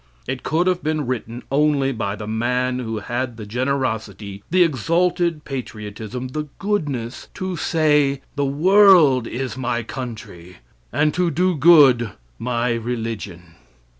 It 0.27 0.41
could 0.41 0.65
have 0.65 0.81
been 0.81 1.05
written 1.05 1.43
only 1.51 1.91
by 1.91 2.15
the 2.15 2.25
man 2.25 2.79
who 2.79 2.97
had 2.97 3.37
the 3.37 3.45
generosity, 3.45 4.41
the 4.49 4.63
exalted 4.63 5.45
patriotism, 5.45 6.29
the 6.29 6.47
goodness 6.57 7.27
to 7.35 7.55
say: 7.55 8.21
"The 8.35 8.43
world 8.43 9.27
is 9.27 9.57
my 9.57 9.83
country, 9.83 10.57
and 10.91 11.13
to 11.13 11.29
do 11.29 11.55
good 11.55 12.13
my 12.39 12.71
religion." 12.73 13.53